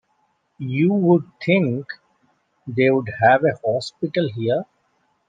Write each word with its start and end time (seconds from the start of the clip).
You’d 0.57 1.25
think 1.45 1.85
they’d 2.65 3.05
have 3.21 3.43
a 3.43 3.55
hospital 3.63 4.29
here. 4.33 4.65